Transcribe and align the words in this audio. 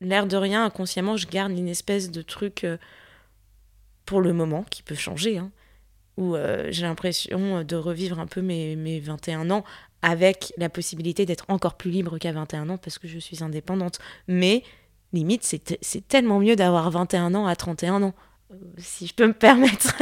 L'air 0.00 0.26
de 0.26 0.36
rien, 0.36 0.64
inconsciemment, 0.64 1.16
je 1.16 1.26
garde 1.26 1.52
une 1.52 1.68
espèce 1.68 2.10
de 2.10 2.22
truc 2.22 2.64
euh, 2.64 2.78
pour 4.06 4.20
le 4.20 4.32
moment 4.32 4.64
qui 4.70 4.82
peut 4.82 4.94
changer, 4.94 5.38
hein, 5.38 5.50
où 6.16 6.34
euh, 6.34 6.68
j'ai 6.70 6.82
l'impression 6.82 7.62
de 7.64 7.76
revivre 7.76 8.18
un 8.18 8.26
peu 8.26 8.40
mes, 8.40 8.76
mes 8.76 8.98
21 8.98 9.50
ans 9.50 9.64
avec 10.02 10.52
la 10.56 10.68
possibilité 10.68 11.26
d'être 11.26 11.44
encore 11.48 11.74
plus 11.74 11.90
libre 11.90 12.18
qu'à 12.18 12.32
21 12.32 12.70
ans 12.70 12.78
parce 12.78 12.98
que 12.98 13.08
je 13.08 13.18
suis 13.18 13.42
indépendante. 13.42 13.98
Mais 14.26 14.62
limite, 15.12 15.44
c'est 15.44 16.08
tellement 16.08 16.38
mieux 16.38 16.56
d'avoir 16.56 16.90
21 16.90 17.34
ans 17.34 17.46
à 17.46 17.56
31 17.56 18.02
ans, 18.02 18.14
euh, 18.52 18.56
si 18.78 19.06
je 19.06 19.14
peux 19.14 19.26
me 19.26 19.34
permettre. 19.34 19.94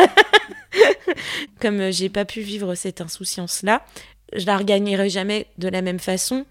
Comme 1.60 1.90
j'ai 1.90 2.08
pas 2.08 2.24
pu 2.24 2.40
vivre 2.40 2.74
cette 2.74 3.00
insouciance-là, 3.00 3.84
je 4.34 4.46
la 4.46 4.58
regagnerai 4.58 5.08
jamais 5.08 5.46
de 5.58 5.68
la 5.68 5.82
même 5.82 5.98
façon 5.98 6.46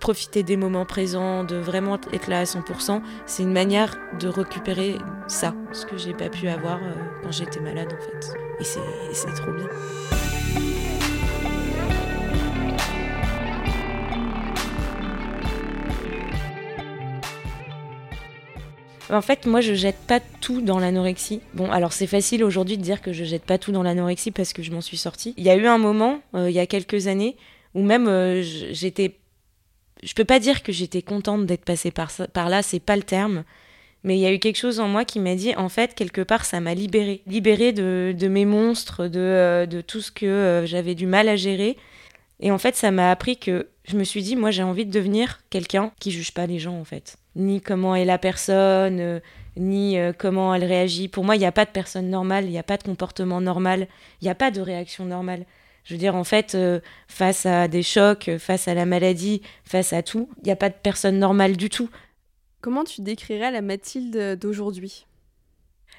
profiter 0.00 0.42
des 0.42 0.56
moments 0.56 0.86
présents, 0.86 1.44
de 1.44 1.56
vraiment 1.56 1.98
être 2.12 2.28
là 2.28 2.40
à 2.40 2.44
100%, 2.44 3.02
c'est 3.26 3.42
une 3.42 3.52
manière 3.52 3.98
de 4.20 4.28
récupérer 4.28 4.96
ça, 5.26 5.54
ce 5.72 5.86
que 5.86 5.98
j'ai 5.98 6.14
pas 6.14 6.28
pu 6.28 6.48
avoir 6.48 6.78
euh, 6.78 6.92
quand 7.22 7.32
j'étais 7.32 7.60
malade 7.60 7.92
en 7.92 8.02
fait. 8.02 8.38
Et 8.60 8.64
c'est 9.14 9.34
trop 9.34 9.52
bien. 9.52 9.68
En 19.10 19.22
fait, 19.22 19.46
moi, 19.46 19.62
je 19.62 19.72
jette 19.72 19.96
pas 20.06 20.20
tout 20.20 20.60
dans 20.60 20.78
l'anorexie. 20.78 21.40
Bon, 21.54 21.70
alors 21.70 21.92
c'est 21.92 22.06
facile 22.06 22.44
aujourd'hui 22.44 22.76
de 22.76 22.82
dire 22.82 23.00
que 23.00 23.12
je 23.12 23.24
jette 23.24 23.44
pas 23.44 23.56
tout 23.56 23.72
dans 23.72 23.82
l'anorexie 23.82 24.30
parce 24.30 24.52
que 24.52 24.62
je 24.62 24.70
m'en 24.70 24.82
suis 24.82 24.98
sortie. 24.98 25.32
Il 25.38 25.44
y 25.44 25.50
a 25.50 25.56
eu 25.56 25.66
un 25.66 25.78
moment, 25.78 26.20
euh, 26.34 26.50
il 26.50 26.54
y 26.54 26.58
a 26.58 26.66
quelques 26.66 27.06
années, 27.06 27.36
où 27.74 27.82
même 27.82 28.06
euh, 28.06 28.42
j'étais 28.42 29.16
je 30.02 30.14
peux 30.14 30.24
pas 30.24 30.38
dire 30.38 30.62
que 30.62 30.72
j'étais 30.72 31.02
contente 31.02 31.46
d'être 31.46 31.64
passée 31.64 31.90
par, 31.90 32.10
par 32.32 32.48
là, 32.48 32.62
c'est 32.62 32.80
pas 32.80 32.96
le 32.96 33.02
terme. 33.02 33.44
Mais 34.04 34.16
il 34.16 34.20
y 34.20 34.26
a 34.26 34.32
eu 34.32 34.38
quelque 34.38 34.56
chose 34.56 34.78
en 34.80 34.88
moi 34.88 35.04
qui 35.04 35.18
m'a 35.18 35.34
dit, 35.34 35.54
en 35.56 35.68
fait, 35.68 35.94
quelque 35.94 36.20
part, 36.20 36.44
ça 36.44 36.60
m'a 36.60 36.74
libérée. 36.74 37.22
Libérée 37.26 37.72
de, 37.72 38.14
de, 38.16 38.28
mes 38.28 38.44
monstres, 38.44 39.08
de, 39.08 39.18
euh, 39.18 39.66
de 39.66 39.80
tout 39.80 40.00
ce 40.00 40.12
que 40.12 40.26
euh, 40.26 40.66
j'avais 40.66 40.94
du 40.94 41.06
mal 41.06 41.28
à 41.28 41.36
gérer. 41.36 41.76
Et 42.40 42.52
en 42.52 42.58
fait, 42.58 42.76
ça 42.76 42.92
m'a 42.92 43.10
appris 43.10 43.36
que 43.36 43.68
je 43.84 43.96
me 43.96 44.04
suis 44.04 44.22
dit, 44.22 44.36
moi, 44.36 44.52
j'ai 44.52 44.62
envie 44.62 44.86
de 44.86 44.92
devenir 44.92 45.40
quelqu'un 45.50 45.90
qui 45.98 46.12
juge 46.12 46.32
pas 46.32 46.46
les 46.46 46.60
gens, 46.60 46.78
en 46.78 46.84
fait. 46.84 47.16
Ni 47.34 47.60
comment 47.60 47.96
est 47.96 48.04
la 48.04 48.18
personne, 48.18 49.00
euh, 49.00 49.20
ni 49.56 49.96
comment 50.18 50.54
elle 50.54 50.64
réagit. 50.64 51.08
Pour 51.08 51.24
moi, 51.24 51.34
il 51.34 51.40
n'y 51.40 51.46
a 51.46 51.52
pas 51.52 51.64
de 51.64 51.70
personne 51.70 52.08
normale, 52.08 52.44
il 52.44 52.50
n'y 52.50 52.58
a 52.58 52.62
pas 52.62 52.76
de 52.76 52.84
comportement 52.84 53.40
normal, 53.40 53.88
il 54.20 54.26
n'y 54.26 54.30
a 54.30 54.36
pas 54.36 54.52
de 54.52 54.60
réaction 54.60 55.04
normale. 55.04 55.44
Je 55.84 55.94
veux 55.94 55.98
dire, 55.98 56.14
en 56.14 56.24
fait, 56.24 56.54
euh, 56.54 56.80
face 57.06 57.46
à 57.46 57.68
des 57.68 57.82
chocs, 57.82 58.30
face 58.38 58.68
à 58.68 58.74
la 58.74 58.84
maladie, 58.84 59.42
face 59.64 59.92
à 59.92 60.02
tout, 60.02 60.28
il 60.38 60.44
n'y 60.44 60.52
a 60.52 60.56
pas 60.56 60.68
de 60.68 60.74
personne 60.82 61.18
normale 61.18 61.56
du 61.56 61.70
tout. 61.70 61.88
Comment 62.60 62.84
tu 62.84 63.00
décrirais 63.00 63.50
la 63.50 63.62
Mathilde 63.62 64.38
d'aujourd'hui? 64.38 65.06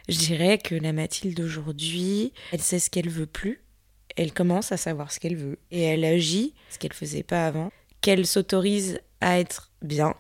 Je 0.08 0.18
dirais 0.18 0.58
que 0.58 0.76
la 0.76 0.94
Mathilde 0.94 1.38
d'aujourd'hui, 1.38 2.34
elle 2.52 2.62
sait 2.62 2.80
ce 2.80 2.90
qu'elle 2.90 3.10
veut 3.10 3.26
plus, 3.26 3.62
elle 4.16 4.34
commence 4.34 4.72
à 4.72 4.78
savoir 4.78 5.12
ce 5.12 5.20
qu'elle 5.20 5.36
veut, 5.36 5.60
et 5.72 5.82
elle 5.82 6.04
agit, 6.04 6.54
ce 6.70 6.78
qu'elle 6.78 6.94
faisait 6.94 7.24
pas 7.24 7.46
avant, 7.46 7.72
qu'elle 8.02 8.26
s'autorise 8.26 9.00
à 9.22 9.40
être 9.40 9.72
bien, 9.82 10.16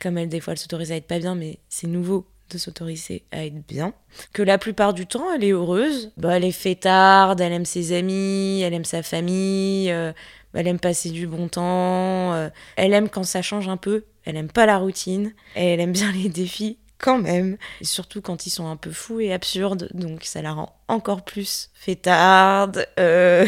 comme 0.00 0.18
elle, 0.18 0.28
des 0.28 0.40
fois, 0.40 0.52
elle 0.52 0.58
s'autorise 0.58 0.92
à 0.92 0.96
être 0.96 1.06
pas 1.06 1.18
bien, 1.18 1.34
mais 1.34 1.58
c'est 1.68 1.86
nouveau, 1.86 2.26
de 2.50 2.58
s'autoriser 2.58 3.24
à 3.32 3.44
être 3.44 3.66
bien. 3.66 3.92
Que 4.32 4.42
la 4.42 4.58
plupart 4.58 4.94
du 4.94 5.06
temps, 5.06 5.32
elle 5.32 5.44
est 5.44 5.52
heureuse. 5.52 6.12
Bah, 6.16 6.36
elle 6.36 6.44
est 6.44 6.52
fêtarde, 6.52 7.40
elle 7.40 7.52
aime 7.52 7.64
ses 7.64 7.92
amis, 7.92 8.60
elle 8.62 8.74
aime 8.74 8.84
sa 8.84 9.02
famille, 9.02 9.90
euh, 9.90 10.12
elle 10.54 10.66
aime 10.66 10.78
passer 10.78 11.10
du 11.10 11.26
bon 11.26 11.48
temps, 11.48 12.34
euh, 12.34 12.48
elle 12.76 12.92
aime 12.94 13.08
quand 13.08 13.24
ça 13.24 13.42
change 13.42 13.68
un 13.68 13.76
peu, 13.76 14.04
elle 14.24 14.36
aime 14.36 14.50
pas 14.50 14.66
la 14.66 14.78
routine, 14.78 15.32
elle 15.54 15.80
aime 15.80 15.92
bien 15.92 16.10
les 16.22 16.28
défis 16.28 16.78
quand 16.98 17.18
même, 17.18 17.58
surtout 17.80 18.20
quand 18.20 18.46
ils 18.46 18.50
sont 18.50 18.66
un 18.66 18.76
peu 18.76 18.90
fous 18.90 19.20
et 19.20 19.32
absurdes, 19.32 19.88
donc 19.94 20.24
ça 20.24 20.42
la 20.42 20.52
rend 20.52 20.74
encore 20.88 21.24
plus 21.24 21.70
fêtarde. 21.74 22.88
Euh. 22.98 23.46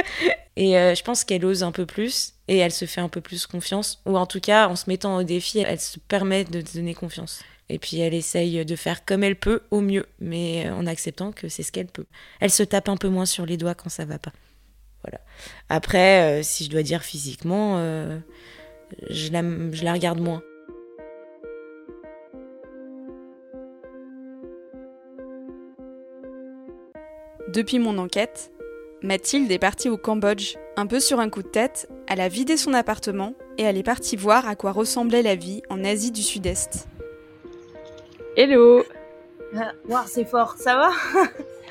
et 0.56 0.72
je 0.72 1.02
pense 1.04 1.22
qu'elle 1.22 1.44
ose 1.44 1.62
un 1.62 1.70
peu 1.70 1.86
plus, 1.86 2.32
et 2.48 2.56
elle 2.58 2.72
se 2.72 2.86
fait 2.86 3.00
un 3.00 3.08
peu 3.08 3.20
plus 3.20 3.46
confiance, 3.46 4.02
ou 4.04 4.18
en 4.18 4.26
tout 4.26 4.40
cas, 4.40 4.66
en 4.66 4.74
se 4.74 4.90
mettant 4.90 5.16
au 5.16 5.22
défi, 5.22 5.60
elle 5.60 5.78
se 5.78 6.00
permet 6.00 6.42
de 6.42 6.60
donner 6.60 6.94
confiance. 6.94 7.44
Et 7.70 7.78
puis 7.78 8.00
elle 8.00 8.14
essaye 8.14 8.64
de 8.64 8.76
faire 8.76 9.04
comme 9.04 9.22
elle 9.22 9.36
peut 9.36 9.60
au 9.70 9.80
mieux, 9.80 10.06
mais 10.20 10.68
en 10.70 10.86
acceptant 10.86 11.32
que 11.32 11.48
c'est 11.48 11.62
ce 11.62 11.72
qu'elle 11.72 11.86
peut. 11.86 12.06
Elle 12.40 12.50
se 12.50 12.62
tape 12.62 12.88
un 12.88 12.96
peu 12.96 13.08
moins 13.08 13.26
sur 13.26 13.44
les 13.44 13.56
doigts 13.56 13.74
quand 13.74 13.90
ça 13.90 14.04
va 14.04 14.18
pas. 14.18 14.32
Voilà. 15.02 15.20
Après, 15.68 16.40
euh, 16.40 16.42
si 16.42 16.64
je 16.64 16.70
dois 16.70 16.82
dire 16.82 17.02
physiquement, 17.02 17.76
euh, 17.78 18.18
je, 19.10 19.30
la, 19.30 19.42
je 19.72 19.84
la 19.84 19.92
regarde 19.92 20.20
moins. 20.20 20.42
Depuis 27.48 27.78
mon 27.78 27.96
enquête, 27.96 28.50
Mathilde 29.02 29.50
est 29.50 29.58
partie 29.58 29.88
au 29.88 29.96
Cambodge, 29.96 30.56
un 30.76 30.86
peu 30.86 31.00
sur 31.00 31.18
un 31.20 31.30
coup 31.30 31.42
de 31.42 31.48
tête, 31.48 31.88
elle 32.06 32.20
a 32.20 32.28
vidé 32.28 32.56
son 32.56 32.74
appartement 32.74 33.34
et 33.56 33.62
elle 33.62 33.78
est 33.78 33.82
partie 33.82 34.16
voir 34.16 34.46
à 34.46 34.54
quoi 34.54 34.72
ressemblait 34.72 35.22
la 35.22 35.34
vie 35.34 35.62
en 35.70 35.82
Asie 35.84 36.10
du 36.10 36.22
Sud-Est. 36.22 36.88
Hello 38.40 38.84
ah, 39.56 40.04
c'est 40.06 40.24
fort, 40.24 40.54
ça 40.58 40.76
va? 40.76 40.90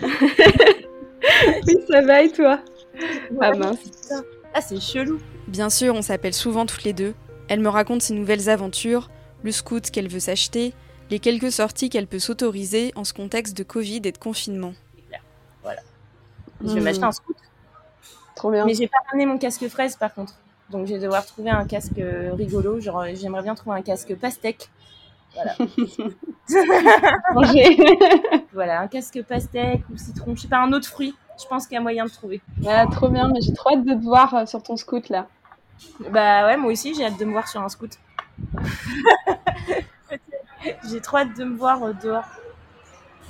Oui, 1.66 1.76
ça 1.90 2.02
va 2.02 2.24
et 2.24 2.30
toi? 2.30 2.60
Ah 3.40 3.54
mince. 3.54 4.12
Ah, 4.54 4.60
c'est 4.60 4.82
chelou. 4.82 5.18
Bien 5.48 5.70
sûr, 5.70 5.96
on 5.96 6.02
s'appelle 6.02 6.34
souvent 6.34 6.66
toutes 6.66 6.84
les 6.84 6.92
deux. 6.92 7.14
Elle 7.48 7.62
me 7.62 7.70
raconte 7.70 8.02
ses 8.02 8.14
nouvelles 8.14 8.50
aventures, 8.50 9.10
le 9.44 9.54
scout 9.54 9.90
qu'elle 9.92 10.10
veut 10.10 10.20
s'acheter, 10.20 10.74
les 11.10 11.20
quelques 11.20 11.54
sorties 11.54 11.90
qu'elle 11.90 12.06
peut 12.06 12.20
s'autoriser 12.20 12.92
en 12.98 13.06
ce 13.06 13.14
contexte 13.14 13.56
de 13.56 13.64
Covid 13.64 14.02
et 14.04 14.12
de 14.12 14.18
confinement. 14.18 14.74
Voilà. 15.64 15.80
Je 16.62 16.74
vais 16.74 16.82
hmm. 16.82 16.84
m'acheter 16.84 17.06
un 17.06 17.14
scout. 17.14 17.38
Trop 18.36 18.52
bien. 18.52 18.66
Mais 18.66 18.74
j'ai 18.74 18.90
pas 18.90 18.98
ramené 19.10 19.26
mon 19.26 19.38
casque 19.38 19.66
fraise 19.70 19.96
par 19.96 20.14
contre. 20.14 20.34
Donc 20.70 20.86
je 20.88 20.96
vais 20.96 21.00
devoir 21.00 21.26
trouver 21.26 21.50
un 21.50 21.66
casque 21.66 22.02
rigolo. 22.34 22.82
Genre 22.82 23.06
j'aimerais 23.14 23.44
bien 23.44 23.56
trouver 23.56 23.78
un 23.78 23.82
casque 23.84 24.14
pastèque 24.16 24.70
voilà. 25.34 25.56
voilà, 28.54 28.82
un 28.82 28.88
casque 28.88 29.22
pastèque 29.24 29.84
ou 29.92 29.98
citron, 29.98 30.36
je 30.36 30.42
sais 30.42 30.48
pas, 30.48 30.60
un 30.60 30.72
autre 30.74 30.88
fruit. 30.88 31.16
Je 31.40 31.46
pense 31.48 31.68
qu'il 31.68 31.76
y 31.76 31.78
a 31.78 31.82
moyen 31.82 32.06
de 32.06 32.10
trouver. 32.10 32.42
Ah, 32.66 32.86
trop 32.90 33.10
bien, 33.10 33.28
mais 33.28 33.42
j'ai 33.42 33.54
trop 33.54 33.72
hâte 33.72 33.86
de 33.86 33.94
te 33.94 34.04
voir 34.04 34.34
euh, 34.34 34.46
sur 34.46 34.64
ton 34.64 34.76
scout 34.76 35.10
là. 35.10 35.28
Bah 36.10 36.46
ouais, 36.46 36.58
moi 36.58 36.72
aussi, 36.72 36.96
j'ai 36.96 37.06
hâte 37.06 37.20
de 37.20 37.26
me 37.26 37.32
voir 37.32 37.48
sur 37.48 37.62
un 37.62 37.70
scout. 37.70 37.92
j'ai 40.90 41.02
trop 41.02 41.18
hâte 41.18 41.38
de 41.38 41.44
me 41.44 41.56
voir 41.56 41.84
euh, 41.84 41.94
dehors. 41.94 42.26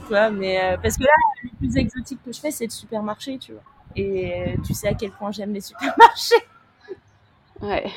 Tu 0.03 0.09
vois, 0.09 0.29
mais 0.29 0.61
euh, 0.61 0.77
parce 0.81 0.97
que 0.97 1.03
là, 1.03 1.09
le 1.43 1.49
plus 1.57 1.75
exotique 1.75 2.19
que 2.23 2.31
je 2.31 2.39
fais, 2.39 2.51
c'est 2.51 2.65
le 2.65 2.71
supermarché, 2.71 3.37
tu 3.39 3.51
vois. 3.51 3.63
Et 3.95 4.55
tu 4.65 4.73
sais 4.73 4.87
à 4.87 4.93
quel 4.93 5.11
point 5.11 5.31
j'aime 5.31 5.53
les 5.53 5.61
supermarchés. 5.61 6.35
Ouais. 7.61 7.91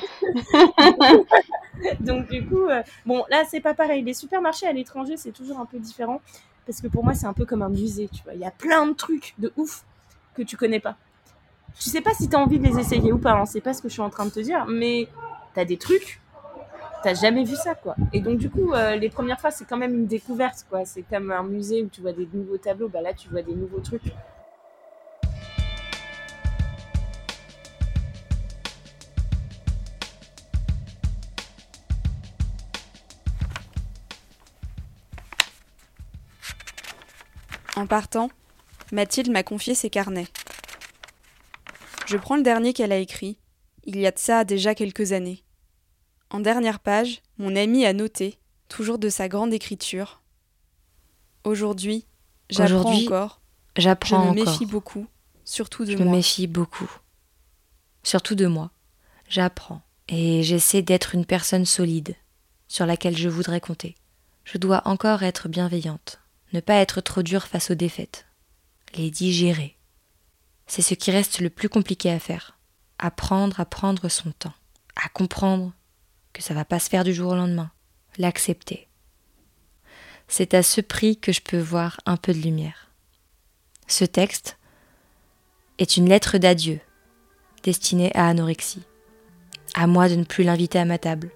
Donc 2.00 2.28
du 2.28 2.44
coup, 2.46 2.64
euh, 2.64 2.82
bon 3.06 3.24
là 3.30 3.44
c'est 3.48 3.60
pas 3.60 3.74
pareil. 3.74 4.02
Les 4.02 4.14
supermarchés 4.14 4.66
à 4.66 4.72
l'étranger 4.72 5.16
c'est 5.16 5.32
toujours 5.32 5.60
un 5.60 5.66
peu 5.66 5.78
différent 5.78 6.20
parce 6.66 6.80
que 6.80 6.88
pour 6.88 7.04
moi 7.04 7.14
c'est 7.14 7.26
un 7.26 7.32
peu 7.32 7.44
comme 7.44 7.62
un 7.62 7.68
musée, 7.68 8.08
tu 8.08 8.22
vois. 8.22 8.34
Il 8.34 8.40
y 8.40 8.44
a 8.46 8.50
plein 8.50 8.86
de 8.86 8.92
trucs 8.92 9.34
de 9.38 9.52
ouf 9.56 9.84
que 10.34 10.42
tu 10.42 10.56
connais 10.56 10.80
pas. 10.80 10.96
Tu 11.78 11.88
sais 11.88 12.00
pas 12.00 12.14
si 12.14 12.28
tu 12.28 12.34
as 12.36 12.38
envie 12.38 12.58
de 12.58 12.66
les 12.66 12.78
essayer 12.78 13.12
ou 13.12 13.18
pas, 13.18 13.32
hein. 13.32 13.46
c'est 13.46 13.60
pas 13.60 13.74
ce 13.74 13.82
que 13.82 13.88
je 13.88 13.92
suis 13.92 14.02
en 14.02 14.10
train 14.10 14.24
de 14.24 14.30
te 14.30 14.40
dire, 14.40 14.66
mais 14.66 15.08
tu 15.54 15.60
as 15.60 15.64
des 15.64 15.76
trucs, 15.76 16.20
t'as 17.02 17.14
jamais 17.14 17.44
vu 17.44 17.54
ça 17.54 17.74
quoi. 17.74 17.94
Et 18.12 18.20
donc 18.20 18.38
du 18.38 18.50
coup, 18.50 18.72
euh, 18.72 18.96
les 18.96 19.08
premières 19.08 19.40
fois 19.40 19.50
c'est 19.50 19.64
quand 19.64 19.76
même 19.76 19.94
une 19.94 20.06
découverte 20.06 20.66
quoi. 20.68 20.84
C'est 20.84 21.02
comme 21.02 21.30
un 21.30 21.42
musée 21.42 21.82
où 21.82 21.88
tu 21.88 22.00
vois 22.00 22.12
des 22.12 22.28
nouveaux 22.32 22.58
tableaux, 22.58 22.88
bah 22.88 23.02
là 23.02 23.12
tu 23.12 23.28
vois 23.28 23.42
des 23.42 23.54
nouveaux 23.54 23.80
trucs. 23.80 24.12
En 37.80 37.86
partant, 37.86 38.28
Mathilde 38.92 39.30
m'a 39.30 39.42
confié 39.42 39.74
ses 39.74 39.88
carnets. 39.88 40.26
Je 42.04 42.18
prends 42.18 42.36
le 42.36 42.42
dernier 42.42 42.74
qu'elle 42.74 42.92
a 42.92 42.98
écrit, 42.98 43.38
il 43.84 43.98
y 43.98 44.06
a 44.06 44.10
de 44.10 44.18
ça 44.18 44.44
déjà 44.44 44.74
quelques 44.74 45.12
années. 45.12 45.42
En 46.28 46.40
dernière 46.40 46.80
page, 46.80 47.22
mon 47.38 47.56
ami 47.56 47.86
a 47.86 47.94
noté, 47.94 48.38
toujours 48.68 48.98
de 48.98 49.08
sa 49.08 49.28
grande 49.28 49.54
écriture. 49.54 50.20
Aujourd'hui, 51.44 52.04
j'apprends 52.50 52.94
encore. 52.94 53.40
J'apprends 53.76 54.24
Je 54.24 54.28
me 54.28 54.44
méfie 54.44 54.66
beaucoup, 54.66 55.06
surtout 55.46 55.86
de 55.86 55.92
moi. 55.92 55.98
Je 56.00 56.04
me 56.04 56.10
méfie 56.16 56.46
beaucoup. 56.48 56.90
Surtout 58.02 58.34
de 58.34 58.46
moi. 58.46 58.72
J'apprends. 59.26 59.80
Et 60.08 60.42
j'essaie 60.42 60.82
d'être 60.82 61.14
une 61.14 61.24
personne 61.24 61.64
solide, 61.64 62.14
sur 62.68 62.84
laquelle 62.84 63.16
je 63.16 63.30
voudrais 63.30 63.62
compter. 63.62 63.94
Je 64.44 64.58
dois 64.58 64.82
encore 64.84 65.22
être 65.22 65.48
bienveillante 65.48 66.20
ne 66.52 66.60
pas 66.60 66.74
être 66.74 67.00
trop 67.00 67.22
dur 67.22 67.46
face 67.46 67.70
aux 67.70 67.74
défaites, 67.74 68.26
les 68.94 69.10
digérer. 69.10 69.76
C'est 70.66 70.82
ce 70.82 70.94
qui 70.94 71.10
reste 71.10 71.40
le 71.40 71.50
plus 71.50 71.68
compliqué 71.68 72.10
à 72.10 72.18
faire. 72.18 72.58
Apprendre 72.98 73.60
à 73.60 73.64
prendre 73.64 74.08
son 74.08 74.30
temps, 74.32 74.54
à 74.96 75.08
comprendre 75.08 75.72
que 76.32 76.42
ça 76.42 76.54
va 76.54 76.64
pas 76.64 76.78
se 76.78 76.88
faire 76.88 77.04
du 77.04 77.14
jour 77.14 77.32
au 77.32 77.36
lendemain, 77.36 77.70
l'accepter. 78.18 78.88
C'est 80.28 80.54
à 80.54 80.62
ce 80.62 80.80
prix 80.80 81.16
que 81.16 81.32
je 81.32 81.40
peux 81.40 81.58
voir 81.58 82.00
un 82.06 82.16
peu 82.16 82.32
de 82.32 82.38
lumière. 82.38 82.90
Ce 83.86 84.04
texte 84.04 84.58
est 85.78 85.96
une 85.96 86.08
lettre 86.08 86.38
d'adieu 86.38 86.80
destinée 87.62 88.12
à 88.14 88.28
anorexie. 88.28 88.82
À 89.74 89.86
moi 89.86 90.08
de 90.08 90.14
ne 90.14 90.24
plus 90.24 90.44
l'inviter 90.44 90.78
à 90.78 90.84
ma 90.84 90.98
table, 90.98 91.30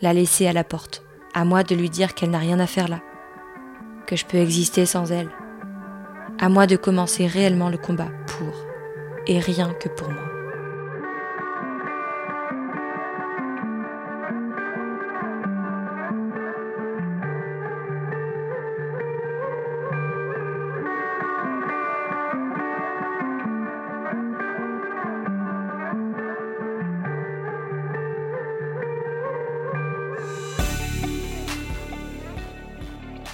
la 0.00 0.12
laisser 0.12 0.46
à 0.46 0.52
la 0.52 0.64
porte, 0.64 1.02
à 1.34 1.44
moi 1.44 1.62
de 1.62 1.74
lui 1.74 1.88
dire 1.88 2.14
qu'elle 2.14 2.30
n'a 2.30 2.38
rien 2.38 2.60
à 2.60 2.66
faire 2.66 2.88
là, 2.88 3.00
que 4.06 4.16
je 4.16 4.24
peux 4.24 4.38
exister 4.38 4.86
sans 4.86 5.10
elle, 5.10 5.28
à 6.38 6.48
moi 6.48 6.66
de 6.66 6.76
commencer 6.76 7.26
réellement 7.26 7.70
le 7.70 7.78
combat 7.78 8.08
pour, 8.26 8.54
et 9.26 9.38
rien 9.38 9.74
que 9.80 9.88
pour 9.88 10.08
moi. 10.10 10.35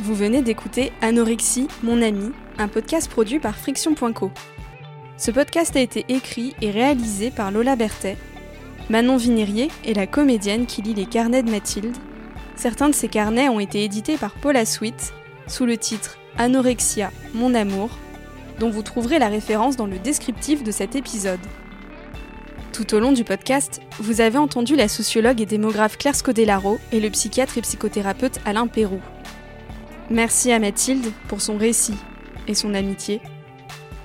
Vous 0.02 0.16
venez 0.16 0.42
d'écouter 0.42 0.90
Anorexie, 1.00 1.68
mon 1.84 2.02
ami, 2.02 2.32
un 2.58 2.66
podcast 2.66 3.08
produit 3.08 3.38
par 3.38 3.54
Friction.co. 3.54 4.32
Ce 5.16 5.30
podcast 5.30 5.76
a 5.76 5.80
été 5.80 6.04
écrit 6.08 6.56
et 6.60 6.72
réalisé 6.72 7.30
par 7.30 7.52
Lola 7.52 7.76
Berthet. 7.76 8.16
Manon 8.90 9.16
Vinérier 9.16 9.68
est 9.84 9.94
la 9.94 10.08
comédienne 10.08 10.66
qui 10.66 10.82
lit 10.82 10.94
les 10.94 11.06
carnets 11.06 11.44
de 11.44 11.50
Mathilde. 11.52 11.96
Certains 12.56 12.88
de 12.88 12.96
ces 12.96 13.06
carnets 13.06 13.48
ont 13.48 13.60
été 13.60 13.84
édités 13.84 14.16
par 14.16 14.32
Paula 14.32 14.66
Sweet 14.66 15.14
sous 15.46 15.66
le 15.66 15.76
titre 15.76 16.18
Anorexia, 16.36 17.12
mon 17.32 17.54
amour, 17.54 17.90
dont 18.58 18.70
vous 18.70 18.82
trouverez 18.82 19.20
la 19.20 19.28
référence 19.28 19.76
dans 19.76 19.86
le 19.86 20.00
descriptif 20.00 20.64
de 20.64 20.72
cet 20.72 20.96
épisode. 20.96 21.38
Tout 22.72 22.92
au 22.96 22.98
long 22.98 23.12
du 23.12 23.22
podcast, 23.22 23.80
vous 24.00 24.20
avez 24.20 24.38
entendu 24.38 24.74
la 24.74 24.88
sociologue 24.88 25.40
et 25.40 25.46
démographe 25.46 25.96
Claire 25.96 26.16
Scodellaro 26.16 26.80
et 26.90 26.98
le 26.98 27.10
psychiatre 27.10 27.56
et 27.56 27.62
psychothérapeute 27.62 28.40
Alain 28.44 28.66
Perroux. 28.66 29.00
Merci 30.12 30.52
à 30.52 30.58
Mathilde 30.58 31.10
pour 31.26 31.40
son 31.40 31.56
récit 31.56 31.96
et 32.46 32.52
son 32.52 32.74
amitié. 32.74 33.22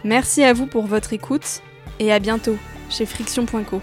Merci 0.05 0.41
à 0.41 0.53
vous 0.53 0.65
pour 0.65 0.87
votre 0.87 1.11
écoute 1.11 1.61
et 1.99 2.13
à 2.13 2.19
bientôt 2.19 2.57
chez 2.89 3.05
Friction.co. 3.05 3.81